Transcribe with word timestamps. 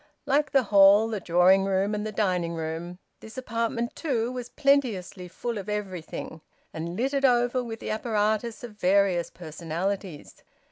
Like 0.25 0.49
the 0.49 0.63
hall, 0.63 1.09
the 1.09 1.19
drawing 1.19 1.63
room, 1.63 1.93
and 1.93 2.07
the 2.07 2.11
dining 2.11 2.55
room, 2.55 2.97
this 3.19 3.37
apartment 3.37 3.95
too 3.95 4.31
was 4.31 4.49
plenteously 4.49 5.27
full 5.27 5.59
of 5.59 5.69
everything, 5.69 6.41
and 6.73 6.95
littered 6.97 7.23
over 7.23 7.63
with 7.63 7.79
the 7.79 7.91
apparatus 7.91 8.63
of 8.63 8.71
various 8.79 9.29
personalities. 9.29 10.41